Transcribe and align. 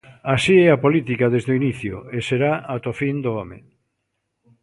Así 0.33 0.55
é 0.65 0.67
a 0.71 0.81
política 0.85 1.31
desde 1.33 1.51
o 1.53 1.57
inicio, 1.61 1.95
e 2.17 2.19
será 2.29 2.51
ata 2.73 2.91
o 2.93 2.97
fin 2.99 3.15
do 3.23 3.31
home. 3.39 3.59